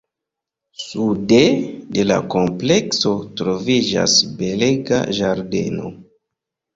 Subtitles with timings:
[0.83, 1.41] Sude
[1.97, 3.11] de la komplekso
[3.41, 5.93] troviĝas belega ĝardeno.